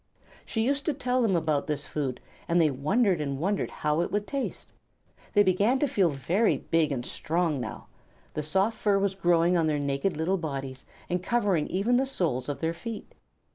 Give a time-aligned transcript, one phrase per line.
[0.47, 4.11] She used to tell them about this food, and they wondered and wondered how it
[4.11, 4.73] would taste.
[5.33, 7.85] They began to feel very big and strong now.
[8.33, 12.49] The soft fur was growing on their naked little bodies and covering even the soles
[12.49, 13.13] of their feet.